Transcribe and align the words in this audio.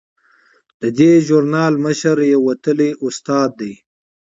د 0.81 0.83
دې 0.97 1.11
ژورنال 1.27 1.73
مشره 1.85 2.25
یوه 2.33 2.45
وتلې 2.49 2.89
استاده 3.05 3.55
ده. 3.59 3.71